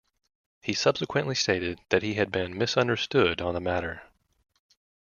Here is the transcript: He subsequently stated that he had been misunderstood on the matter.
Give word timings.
He 0.61 0.73
subsequently 0.73 1.35
stated 1.35 1.79
that 1.89 2.01
he 2.01 2.15
had 2.15 2.31
been 2.31 2.57
misunderstood 2.57 3.39
on 3.39 3.53
the 3.53 3.59
matter. 3.61 4.01